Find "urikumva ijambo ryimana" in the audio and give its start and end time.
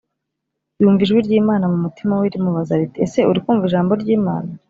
3.31-4.51